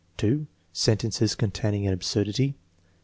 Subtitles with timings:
[0.17, 2.55] f2) Sentences containing an absurdity.